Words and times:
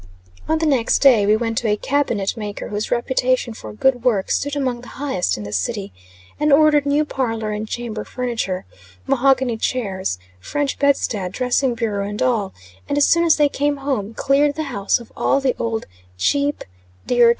On 0.49 0.57
the 0.57 0.65
next 0.65 0.97
day 0.97 1.27
we 1.27 1.37
went 1.37 1.59
to 1.59 1.67
a 1.67 1.75
cabinet 1.77 2.35
maker, 2.35 2.69
whose 2.69 2.89
reputation 2.89 3.53
for 3.53 3.71
good 3.71 4.03
work 4.03 4.31
stood 4.31 4.55
among 4.55 4.81
the 4.81 4.87
highest 4.97 5.37
in 5.37 5.43
the 5.43 5.53
city; 5.53 5.93
and 6.39 6.51
ordered 6.51 6.87
new 6.87 7.05
parlor 7.05 7.51
and 7.51 7.67
chamber 7.67 8.03
furniture 8.03 8.65
mahogany 9.05 9.57
chairs, 9.57 10.17
French 10.39 10.79
bedstead, 10.79 11.31
dressing 11.33 11.75
bureau 11.75 12.09
and 12.09 12.23
all, 12.23 12.51
and 12.89 12.97
as 12.97 13.07
soon 13.07 13.23
as 13.25 13.35
they 13.35 13.47
came 13.47 13.77
home, 13.77 14.15
cleared 14.15 14.55
the 14.55 14.63
house 14.73 14.99
of 14.99 15.11
all 15.15 15.39
the 15.39 15.55
old 15.59 15.85
cheap 16.17 16.63
(dear!) 17.05 17.29